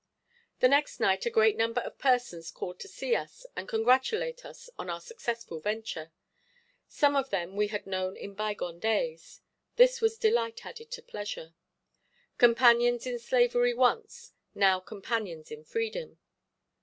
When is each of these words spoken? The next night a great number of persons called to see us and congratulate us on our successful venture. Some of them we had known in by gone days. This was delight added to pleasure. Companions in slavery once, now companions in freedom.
The 0.61 0.67
next 0.67 0.99
night 0.99 1.27
a 1.27 1.29
great 1.29 1.55
number 1.57 1.79
of 1.81 1.99
persons 1.99 2.49
called 2.49 2.79
to 2.79 2.87
see 2.87 3.15
us 3.15 3.45
and 3.55 3.67
congratulate 3.69 4.43
us 4.43 4.67
on 4.79 4.89
our 4.89 4.99
successful 4.99 5.59
venture. 5.59 6.11
Some 6.87 7.15
of 7.15 7.29
them 7.29 7.55
we 7.55 7.67
had 7.67 7.85
known 7.85 8.17
in 8.17 8.33
by 8.33 8.55
gone 8.55 8.79
days. 8.79 9.41
This 9.75 10.01
was 10.01 10.17
delight 10.17 10.65
added 10.65 10.89
to 10.93 11.03
pleasure. 11.03 11.53
Companions 12.39 13.05
in 13.05 13.19
slavery 13.19 13.75
once, 13.75 14.33
now 14.55 14.79
companions 14.79 15.51
in 15.51 15.63
freedom. 15.63 16.17